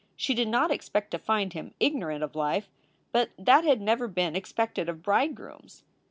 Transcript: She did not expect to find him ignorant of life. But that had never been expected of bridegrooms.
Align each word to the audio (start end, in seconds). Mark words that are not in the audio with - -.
She 0.15 0.33
did 0.33 0.47
not 0.47 0.71
expect 0.71 1.11
to 1.11 1.19
find 1.19 1.53
him 1.53 1.75
ignorant 1.79 2.23
of 2.23 2.35
life. 2.35 2.71
But 3.11 3.29
that 3.37 3.63
had 3.65 3.81
never 3.81 4.07
been 4.07 4.35
expected 4.35 4.89
of 4.89 5.03
bridegrooms. 5.03 5.83